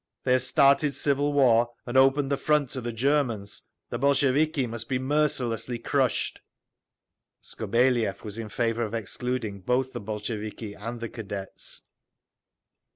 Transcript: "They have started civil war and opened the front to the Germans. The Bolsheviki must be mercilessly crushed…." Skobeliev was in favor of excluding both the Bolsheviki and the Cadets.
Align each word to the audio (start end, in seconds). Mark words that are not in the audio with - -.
"They 0.23 0.31
have 0.31 0.41
started 0.41 0.95
civil 0.95 1.31
war 1.31 1.73
and 1.85 1.95
opened 1.95 2.31
the 2.31 2.35
front 2.35 2.71
to 2.71 2.81
the 2.81 2.91
Germans. 2.91 3.61
The 3.91 3.99
Bolsheviki 3.99 4.65
must 4.65 4.89
be 4.89 4.97
mercilessly 4.97 5.77
crushed…." 5.77 6.41
Skobeliev 7.43 8.23
was 8.23 8.39
in 8.39 8.49
favor 8.49 8.81
of 8.81 8.95
excluding 8.95 9.59
both 9.61 9.93
the 9.93 10.01
Bolsheviki 10.01 10.73
and 10.73 11.01
the 11.01 11.09
Cadets. 11.09 11.83